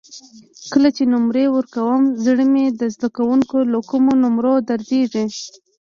کله 0.71 0.89
چې 0.95 1.03
نمرې 1.13 1.45
ورکوم 1.55 2.01
زړه 2.25 2.45
مې 2.51 2.65
د 2.79 2.81
زده 2.95 3.07
کوونکو 3.17 3.57
له 3.71 3.79
کمو 3.89 4.13
نمرو 4.23 4.53
دردېږي. 4.69 5.25